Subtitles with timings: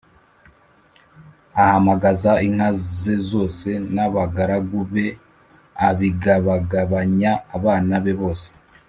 [1.63, 5.05] ahamagaza inka ze zose, n’abagaragu be
[5.87, 8.49] abigabagabanya abana be bose